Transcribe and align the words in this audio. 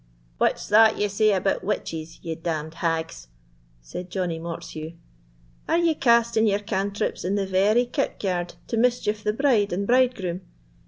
"What's 0.39 0.67
that 0.69 0.97
ye 0.97 1.07
say 1.07 1.31
about 1.31 1.63
witches, 1.63 2.17
ye 2.23 2.33
damned 2.33 2.73
hags?" 2.73 3.27
said 3.83 4.09
Johnie 4.09 4.39
Mortheuch 4.39 4.95
[Mortsheugh]; 4.95 4.97
"are 5.69 5.77
ye 5.77 5.93
casting 5.93 6.47
yer 6.47 6.57
cantrips 6.57 7.23
in 7.23 7.35
the 7.35 7.45
very 7.45 7.85
kirkyard, 7.85 8.55
to 8.65 8.77
mischieve 8.77 9.21
the 9.23 9.31
bride 9.31 9.71
and 9.71 9.85
bridegroom? 9.85 10.41